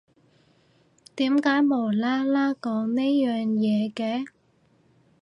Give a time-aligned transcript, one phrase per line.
[1.15, 4.25] 點解無啦啦講呢樣嘢嘅？